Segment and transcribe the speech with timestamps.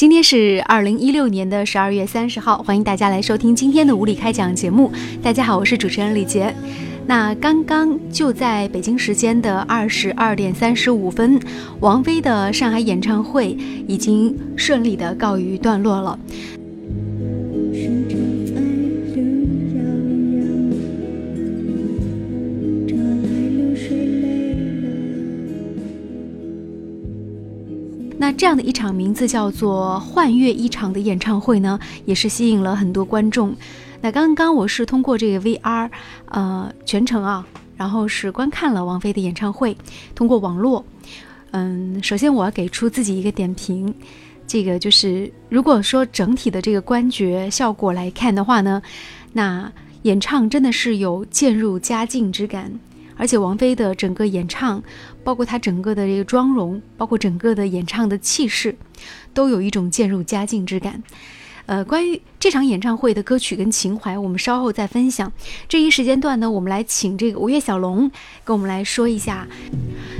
[0.00, 4.90] 今天是二零一六年的十二月三十号，欢迎大家来收听今天的无理开讲节目。
[5.22, 6.54] 大家好，我是主持人李杰。
[7.06, 11.38] 那刚刚就在北京时间的二十二点三十五分，
[11.80, 13.54] 王菲的上海演唱会
[13.86, 16.18] 已经顺利的告一段落了。
[28.20, 33.56] 那这样的一场名字叫做“幻乐一场”的演唱会呢，也是吸引了很多观众。
[34.02, 35.90] 那刚刚我是通过这个 VR，
[36.26, 37.46] 呃，全程啊，
[37.78, 39.74] 然后是观看了王菲的演唱会，
[40.14, 40.84] 通过网络。
[41.52, 43.94] 嗯，首先我要给出自己一个点评，
[44.46, 48.82] 这个就是如果说整体的这个观觉效果来看的话呢，
[49.32, 52.70] 那演唱真的是有渐入佳境之感。
[53.20, 54.82] 而且王菲的整个演唱，
[55.22, 58.74] 包括她整个的这个妆容，包括整个的演唱的气势，
[59.34, 61.02] 都有一种渐入佳境之感。
[61.66, 65.30] 呃，关于这场演唱会的歌曲跟情怀，我们稍后再分享。
[65.68, 68.10] 这一时间段呢，我们来请这个吴越小龙
[68.42, 69.46] 跟我们来说一下。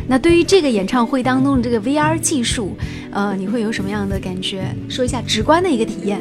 [0.06, 2.76] 那对于这个演唱会当中的这个 VR 技术，
[3.10, 4.76] 呃，你会有什么样的感觉？
[4.90, 6.20] 说一下直观的一个体验。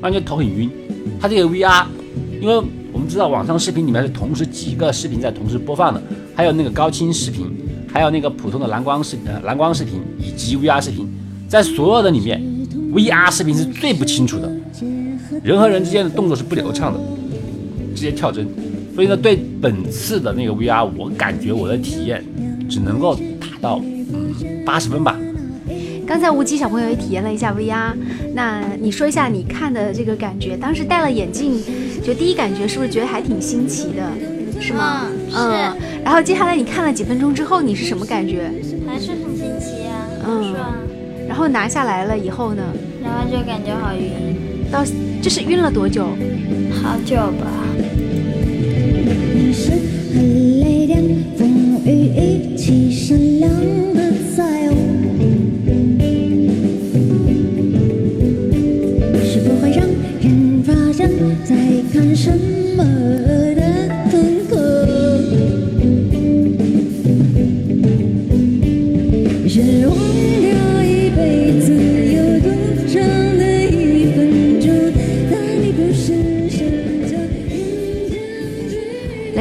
[0.00, 0.70] 感觉头很晕，
[1.20, 1.86] 它这个 VR，
[2.40, 2.62] 因为。
[3.00, 6.02] 我们知道网上视频里面是同时几个视频在同时播放的，
[6.34, 7.50] 还有那个高清视频，
[7.90, 11.08] 还有那个普通的蓝光视呃蓝光视频以及 VR 视频，
[11.48, 12.38] 在所有的里面
[12.92, 14.52] ，VR 视频是最不清楚的，
[15.42, 17.00] 人和人之间的动作是不流畅的，
[17.94, 18.46] 直接跳帧。
[18.94, 22.22] 所以呢，对本次的那个 VR，我感觉我的体验
[22.68, 23.80] 只能够达到
[24.66, 25.18] 八十分吧。
[26.06, 27.92] 刚才吴奇小朋友也体验了一下 VR，
[28.34, 31.54] 那你说一下你看的这个感觉，当时戴了眼镜，
[32.04, 34.10] 就第一感觉是不是觉得还挺新奇的，
[34.60, 35.06] 是吗？
[35.34, 38.50] 嗯，然后接下来你看了几分钟之后，你是什么感觉？
[38.86, 40.54] 还是很新奇啊，嗯。
[41.28, 42.62] 然后拿下来了以后呢？
[43.02, 44.36] 然后就感觉好晕。
[44.70, 44.84] 到
[45.22, 46.06] 这是晕了多久？
[46.82, 47.46] 好久吧。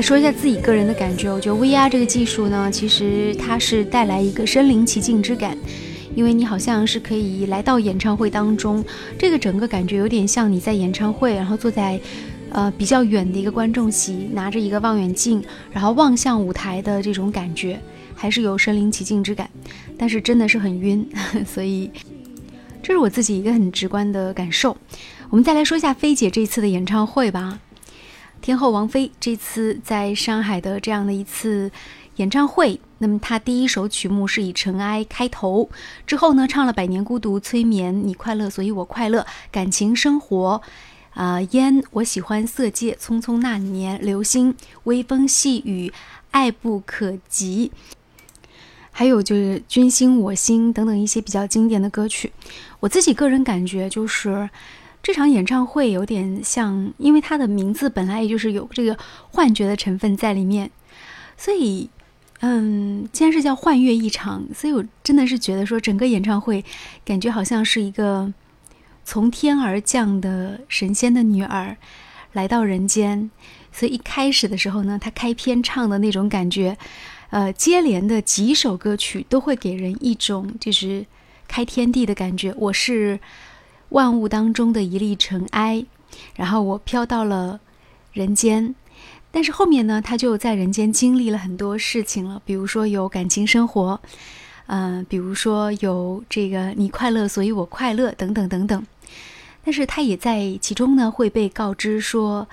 [0.09, 5.55] 说一下自己个人的感觉，我觉得 VR 这个技术呢，其实它是带来一个身临其境之感，
[6.15, 8.83] 因为你好像是可以来到演唱会当中，
[9.19, 12.01] 这个整个感觉有点像你在演唱会，然后坐在
[12.49, 17.79] 呃比较远的一个观众席，拿着一个望远镜，然后望向舞台的这种感觉，
[18.15, 19.47] 还是有身临其境之感，
[19.95, 21.07] 但是真的是很晕，
[21.45, 21.87] 所以
[22.81, 24.75] 这是我自己一个很直观的感受。
[25.29, 27.59] 我们再来说一下菲姐这次的演唱会吧。
[28.41, 31.69] 天后王菲这次在上海的这样的一次
[32.15, 35.69] 演唱会，那么她第一首曲目是以《尘埃》开头，
[36.07, 40.61] 之后呢唱了《百年孤独》《催眠》《你快乐所以我快乐》《感情生活》
[41.19, 45.91] 啊烟我喜欢色戒匆匆那年流星微风细雨
[46.31, 47.71] 爱不可及，
[48.91, 52.31] 还有就是君心我心等等一些比较经典的歌曲。
[52.79, 54.49] 我自己个人感觉就是。
[55.01, 58.97] 这场演唱会有点像，因为它的名字本来也就是有这个
[59.31, 60.69] 幻觉的成分在里面，
[61.37, 61.89] 所以，
[62.41, 66.63] 嗯，既然是叫幻乐一场，所以我真的是觉得说整个演唱会
[67.05, 68.31] 感觉好像是一个
[69.05, 71.77] 从天而降的神仙的女儿
[72.33, 73.31] 来到人间，
[73.71, 76.77] 所以一开始的时候呢，她开篇唱的那种感觉，
[77.29, 81.05] 呃，接连的几首歌曲都会给人一种就是
[81.47, 82.53] 开天地的感觉。
[82.57, 83.17] 我是。
[83.89, 85.85] 万物当中的一粒尘埃，
[86.35, 87.59] 然后我飘到了
[88.13, 88.75] 人间，
[89.31, 93.99] 但是后面呢，他就在人间经历了很多事情了，比如说有感情生活，
[94.67, 98.85] 嗯，比如说有这个你快乐，所以我快乐等等等等，
[99.63, 102.47] 但是他也在其中呢会被告知说，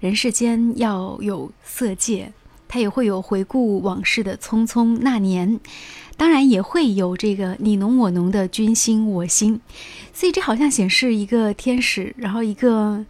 [0.00, 2.32] 人世间要有色戒，
[2.68, 5.58] 他也会有回顾往事的匆匆那年。
[6.16, 9.60] 当然也会有这个你侬我侬的君心我心，
[10.12, 13.04] 所以这好像显示一个天使，然后一个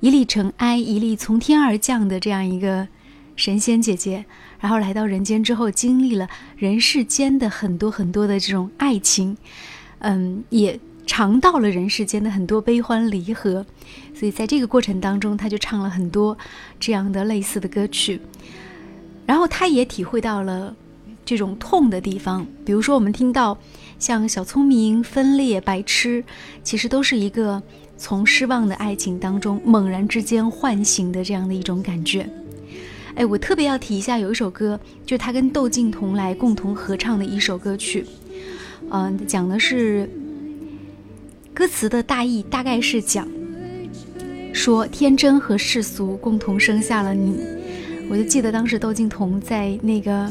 [0.00, 2.88] 一粒尘埃，一粒从天而降的这样一个
[3.36, 4.24] 神仙姐姐，
[4.58, 9.36] 然后来到人间之后，经历了人世间的很多很多的这种爱情，
[10.00, 13.64] 嗯，也尝到了人世间的很多悲欢离合，
[14.12, 16.36] 所以在这个过程当中，他就唱了很多
[16.80, 18.20] 这样的类似的歌曲，
[19.26, 20.74] 然后他也体会到了。
[21.26, 23.56] 这种痛的地方，比如说我们听到
[23.98, 26.22] 像小聪明、分裂、白痴，
[26.62, 27.62] 其实都是一个
[27.96, 32.28] 从失望的爱情当中猛然之间唤醒的这样的一种感觉。
[33.14, 38.04] 哎，我特别要提一下，有一首歌，就是他跟窦靖童来共同合唱的一首歌曲，
[38.90, 40.06] 嗯，讲的是
[41.54, 43.26] 歌词的大意，大概是讲
[44.52, 47.40] 说天真和世俗共同生下了你。
[48.08, 50.30] 我就记得当时窦靖童在那个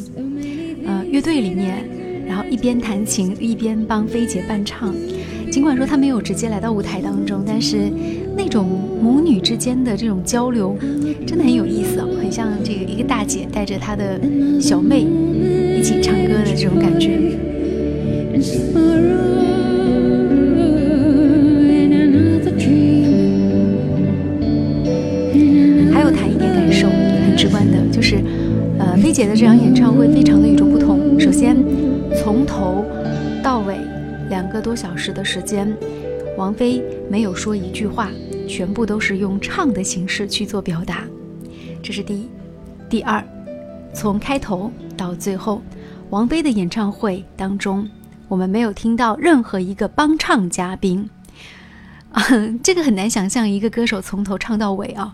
[0.86, 1.84] 呃乐队里面，
[2.26, 4.94] 然后一边弹琴一边帮菲姐伴唱。
[5.52, 7.92] 尽管说他没有直接来到舞台当中，但是
[8.36, 8.68] 那种
[9.02, 10.76] 母女之间的这种交流
[11.28, 14.20] 真的很有意思哦，很像这个一个大姐带着她的
[14.60, 15.06] 小妹
[15.78, 17.38] 一起唱歌的这种感觉。
[27.36, 28.24] 直观的，就是
[28.80, 31.20] 呃，菲姐的这场演唱会非常的与众不同。
[31.20, 31.56] 首先，
[32.16, 32.86] 从头
[33.44, 33.78] 到尾。
[34.30, 35.72] 两个多小时的时间，
[36.38, 38.10] 王菲没有说一句话，
[38.48, 41.04] 全部都是用唱的形式去做表达，
[41.84, 42.28] 这是第一。
[42.90, 43.24] 第二，
[43.94, 45.62] 从开头到最后，
[46.10, 47.88] 王菲的演唱会当中，
[48.28, 51.08] 我们没有听到任何一个帮唱嘉宾，
[52.12, 52.24] 啊，
[52.64, 55.12] 这个很难想象一个歌手从头唱到尾啊，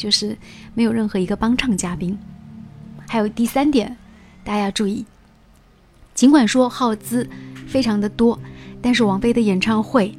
[0.00, 0.34] 就是
[0.72, 2.18] 没有任何一个帮唱嘉宾。
[3.06, 3.94] 还有第三点，
[4.42, 5.04] 大家要注意，
[6.14, 7.28] 尽管说耗资
[7.66, 8.38] 非常的多。
[8.80, 10.16] 但是王菲的演唱会，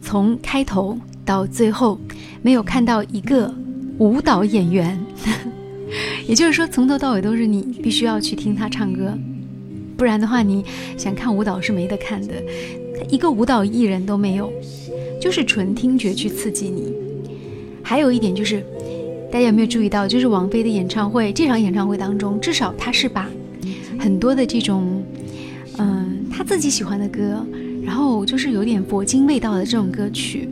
[0.00, 2.00] 从开头到最后，
[2.40, 3.54] 没有看到一个
[3.98, 4.98] 舞蹈演员，
[6.26, 9.12] 也就是说，从头到尾都是你必须要去听她唱歌，
[9.98, 10.64] 不然的话，你
[10.96, 12.42] 想看舞蹈是没得看的。
[13.10, 14.50] 一个舞蹈艺人都没有，
[15.20, 17.07] 就是纯听觉去刺激你。
[17.88, 18.62] 还有一点就是，
[19.32, 23.26] 大家有没有注意到，就是王菲的演唱会这场演唱会当中，至少她是把
[23.98, 25.02] 很多的这种。
[25.78, 27.42] 嗯，她自己喜欢的歌，
[27.82, 30.46] 然后就是有点佛经味道的这种歌曲，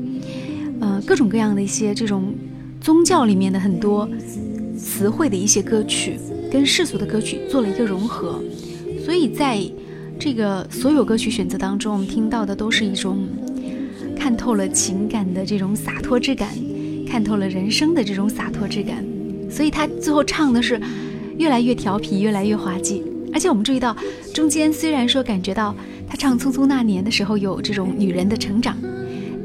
[0.81, 2.33] 呃，各种各样的一些这种
[2.81, 4.09] 宗教里面的很多
[4.79, 6.19] 词汇的一些歌曲，
[6.50, 8.41] 跟世俗的歌曲做了一个融合，
[9.05, 9.61] 所以在
[10.19, 13.19] 这个所有歌曲选择当中，我们听到的都是一种
[14.19, 16.49] 看透了情感的这种洒脱之感，
[17.17, 19.03] 看透了人生的这种洒脱之感，
[19.51, 20.79] 所以他最后唱的是
[21.39, 23.03] 越来越调皮，越来越滑稽。
[23.33, 23.97] 而且我们注意到，
[24.35, 25.75] 中间虽然说感觉到
[26.07, 28.77] 他唱《匆匆那年》的时候有这种女人的成长，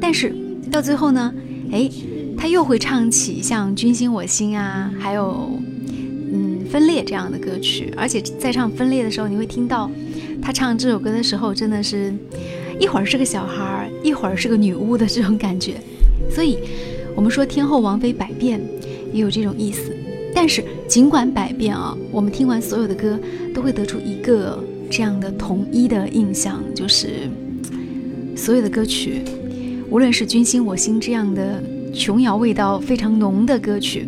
[0.02, 0.36] 但是
[0.70, 1.34] 到最后呢，
[1.72, 1.90] 哎，
[2.38, 5.58] 他又会唱起像《君心我心》啊，还有
[6.34, 7.94] 嗯《分裂》这样的歌曲。
[7.96, 9.90] 而且在唱《分裂》的时候，你会听到
[10.42, 12.14] 他唱这首歌的时候，真的是
[12.82, 15.76] 一会儿是个小孩儿，一会儿是个女巫的这种感觉。
[16.30, 16.60] 所以，
[17.16, 18.62] 我们说天后王菲百变，
[19.14, 19.96] 也有这种意思。
[20.34, 23.20] 但是尽管百变啊，我们听完所有的歌，
[23.54, 27.30] 都会得出一个这样的统一的印象，就是
[28.36, 29.22] 所有的歌曲，
[29.90, 31.62] 无论是《君心我心》这样的
[31.94, 34.08] 琼瑶味道非常浓的歌曲，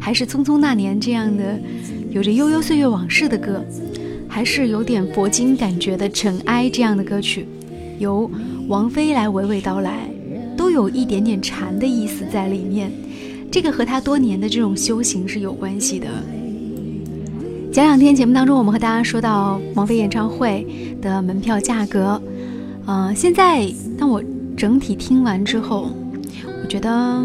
[0.00, 1.58] 还是《匆匆那年》这样的
[2.10, 3.64] 有着悠悠岁月往事的歌，
[4.28, 7.46] 还是有点佛经感觉的《尘埃》这样的歌曲，
[8.00, 8.28] 由
[8.66, 10.10] 王菲来娓娓道来，
[10.60, 12.92] 都有一点点禅的意思在里面。
[13.50, 16.06] 这个和他多年的这种修行是有关系的。
[17.72, 20.66] 前两天节目当中，我们和大家说到王菲演唱会
[21.00, 22.20] 的门票价格，
[22.84, 24.22] 呃，现在当我
[24.54, 25.90] 整体听完之后，
[26.62, 27.24] 我觉得，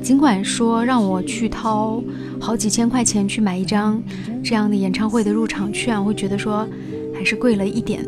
[0.00, 2.02] 尽管说让我去掏
[2.40, 4.02] 好几千块钱去买一张
[4.42, 6.66] 这样的演唱会的入场券，我会觉得说
[7.14, 8.02] 还是贵了一点。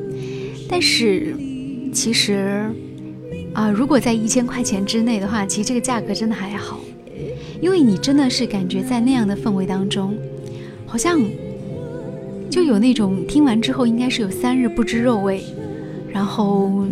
[0.67, 1.37] 但是，
[1.93, 2.71] 其实，
[3.57, 6.79] 啊，如果在一千块钱之内的话，其实这个价格真的还好。
[7.59, 10.15] 因为你真的是感觉在那样的氛围当中，
[10.85, 11.19] 好像
[12.51, 15.43] 就有那种听完之后应该是有三日不知肉味，
[16.13, 16.87] 然后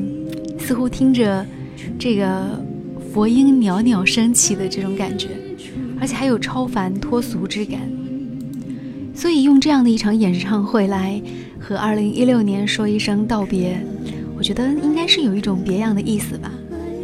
[0.59, 1.45] 似乎听着
[1.99, 2.59] 这个
[3.13, 5.29] 佛音袅袅升起的这种感觉，
[6.01, 7.79] 而且还有超凡脱俗之感。
[9.15, 11.21] 所以用这样的一场演唱会来
[11.61, 13.79] 和2016年说一声道别，
[14.37, 16.53] 我觉得应该是有一种别样的意思吧。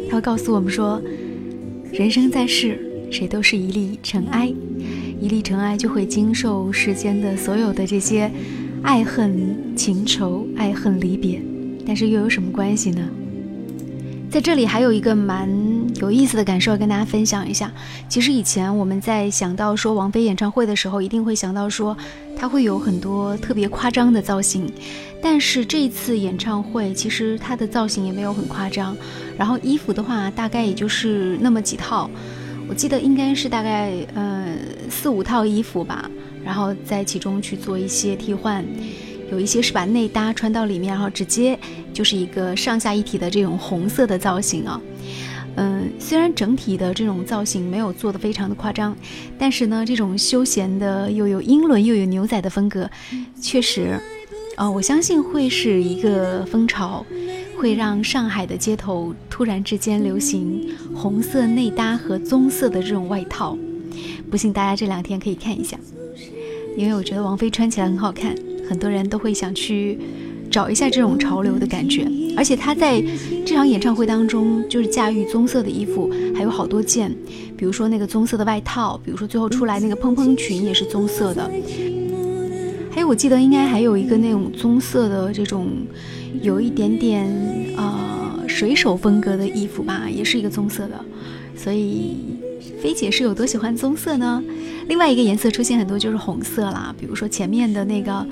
[0.09, 1.01] 他会告诉我们说，
[1.91, 2.87] 人生在世。
[3.11, 4.47] 谁都是一粒尘埃，
[5.19, 8.31] 一粒尘埃就会经受世间的所有的这些
[8.83, 11.41] 爱恨情仇、爱恨离别，
[11.85, 13.05] 但是又有什么关系呢？
[14.31, 15.49] 在这里还有一个蛮
[15.95, 17.69] 有意思的感受跟大家分享一下。
[18.07, 21.95] 其实以前我们在想到说王菲演唱会的时候，一定会想到说
[22.37, 24.71] 她会有很多特别夸张的造型，
[25.21, 28.95] 但是这次演唱会其实她的造型也没有很夸张，
[29.37, 32.09] 然后衣服的话大概也就是那么几套。
[32.69, 34.55] 我记得应该是大概呃
[34.89, 36.09] 四五套衣服吧，
[36.41, 38.65] 然后在其中去做一些替换，
[39.31, 41.57] 有一些是把内搭穿到里面，然后直接
[41.93, 44.79] 就是一个上下一体的这种红色的造型啊。
[45.55, 48.95] 嗯，虽然整体的这种造型没有做的非常的夸张，
[49.37, 52.89] 但是呢，这种休闲的又有英伦又有牛仔的风格，
[53.41, 53.99] 确实，
[54.55, 57.05] 啊，我相信会是一个风潮，
[57.57, 63.57] 会让上海的街头突然之间流行红色内搭和棕色的这种外套。
[64.29, 65.77] 不信大家这两天可以看一下，
[66.77, 68.33] 因为我觉得王菲穿起来很好看，
[68.71, 69.99] 很多人都会想去。
[70.51, 73.01] 找一下这种潮流的感觉，而且他在
[73.45, 77.09] 这场演唱会当中就是驾驭棕色的衣服，还有好多件，
[77.55, 81.49] 比如说那个棕色的外套，比如说最后出来那个蓬蓬裙也是棕色的，
[82.91, 85.69] 还有我记得应该还有一个那种棕色的这种
[86.41, 87.25] 有一点点
[87.77, 90.99] 呃水手风格的衣服吧，也是一个棕色的，
[91.55, 92.17] 所以
[92.83, 94.43] 菲姐是有多喜欢棕色呢？
[94.89, 98.27] 另外一个颜色出现很多就是红色啦，比如说前面的那个。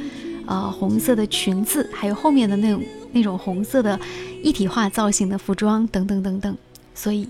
[0.49, 3.99] 呃，红色的裙子，还有后面的那种那种红色的
[4.41, 6.57] 一体化造型的服装等等等等。
[6.95, 7.29] 所以，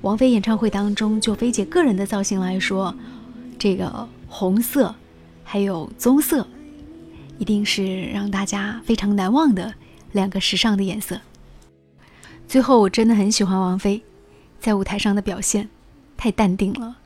[0.00, 2.94] 王菲演唱会当中，就菲姐个人的造型来说，
[3.58, 4.94] 这个红色
[5.44, 6.48] 还有棕色，
[7.36, 9.74] 一定是让大家非常难忘的
[10.12, 11.20] 两个时尚的颜色。
[12.46, 14.02] 最后，我真的很喜欢王菲
[14.58, 15.68] 在舞台上的表现，
[16.16, 16.96] 太淡定了。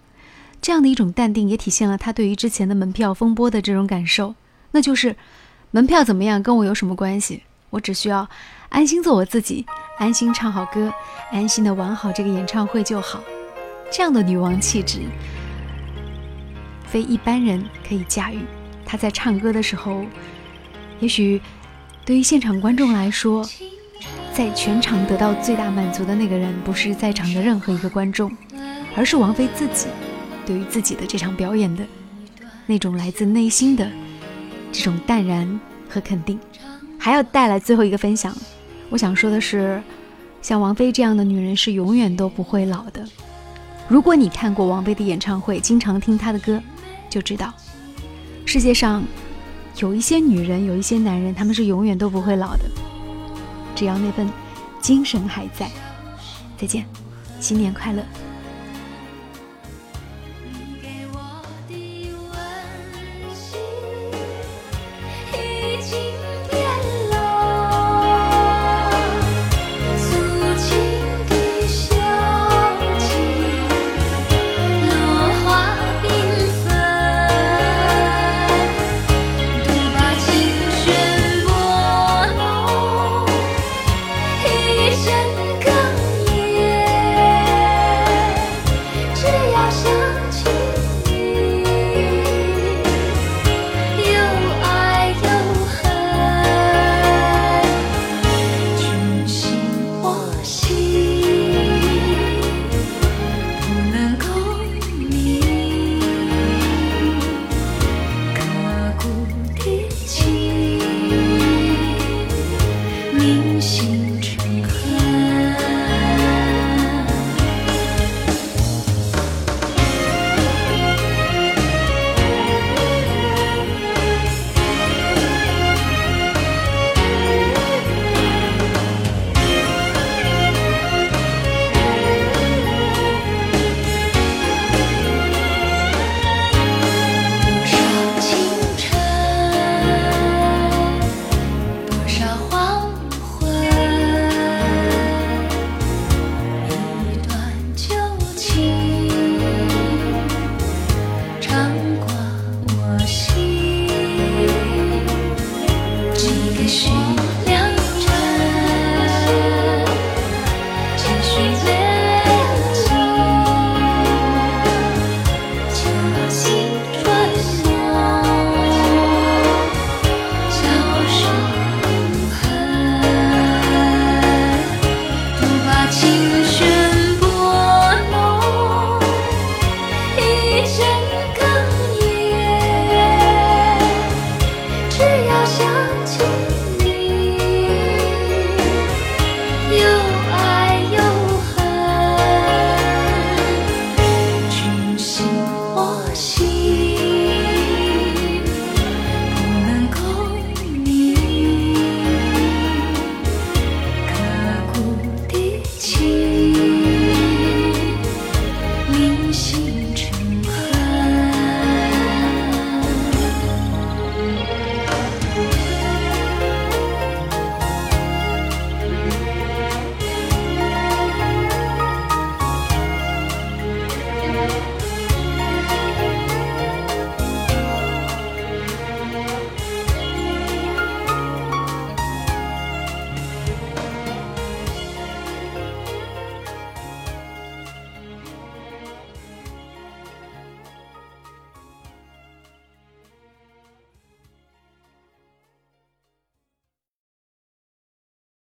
[0.61, 4.37] 这样的一种淡定，也体现了她对于之前的门票风波的这种感受。
[4.73, 5.15] 那就是
[5.71, 7.45] 门票怎么样跟我有什么关系？
[7.71, 8.29] 我只需要
[8.69, 9.65] 安心做我自己，
[9.99, 10.93] 安心唱好歌，
[11.31, 13.23] 安心的玩好这个演唱会就好。
[13.91, 15.01] 这样的女王气质，
[16.85, 18.41] 非一般人可以驾驭。
[18.85, 20.05] 她在唱歌的时候，
[21.01, 21.41] 也许
[22.05, 23.43] 对于现场观众来说，
[24.35, 28.31] 在全场得到最大满足的那个人，不是在场的任何一个观众，
[28.97, 29.87] 而是王菲自己。
[30.45, 31.85] 对于自己的这场表演的
[32.67, 33.89] 那种来自内心的。
[34.73, 36.41] 这种淡然和肯定，
[36.99, 38.35] 还要带来最后一个分享。
[38.89, 39.81] 我想说的是，
[40.41, 43.07] 像王菲这样的女人是永远都不会老的。
[43.89, 46.61] 如果你看过王菲的演唱会，经常听她的歌，
[47.11, 47.53] 就知道，
[48.47, 49.05] 世界上
[49.77, 52.65] 有一些女人，有一些男人，他们是永远都不会老的。
[53.75, 54.29] 只要那份
[54.81, 55.71] 精神还在。
[56.57, 56.87] 再见，
[57.41, 58.03] 新年快乐。